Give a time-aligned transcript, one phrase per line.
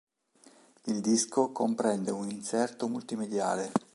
[0.85, 3.71] Il disco comprende un inserto multimediale.